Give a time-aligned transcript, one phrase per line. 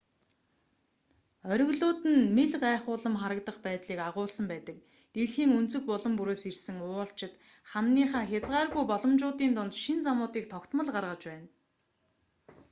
[1.53, 4.77] оргилууд нь мэл гайхуулам харагдах байдлыг агуулсан байдаг
[5.13, 7.33] дэлхийн өнцөг булан бүрээс ирсэн уулчид
[7.71, 11.47] хананыхаа хязгааргүй боломжуудын дунд шинэ замуудыг тогтмол гаргаж байна